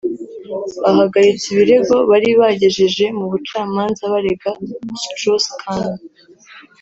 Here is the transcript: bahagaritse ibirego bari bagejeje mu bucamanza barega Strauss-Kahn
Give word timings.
bahagaritse 0.81 1.45
ibirego 1.53 1.95
bari 2.09 2.29
bagejeje 2.41 3.05
mu 3.17 3.25
bucamanza 3.31 4.03
barega 4.13 4.49
Strauss-Kahn 5.01 5.91